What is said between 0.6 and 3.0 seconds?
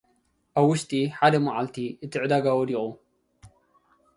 ውሽጢ ሓደ ዓመት፡ እቲ ዕዳጋ ወዲቑ።